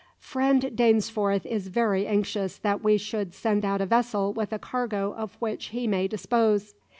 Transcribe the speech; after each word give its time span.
"Friend 0.17 0.63
Dainsforth 0.75 1.45
is 1.45 1.67
very 1.67 2.07
anxious 2.07 2.57
that 2.57 2.83
we 2.83 2.97
should 2.97 3.35
send 3.35 3.63
out 3.63 3.81
a 3.81 3.85
vessel 3.85 4.33
with 4.33 4.51
a 4.51 4.57
cargo 4.57 5.13
of 5.13 5.35
which 5.39 5.65
he 5.67 5.85
may 5.85 6.07
dispose. 6.07 6.73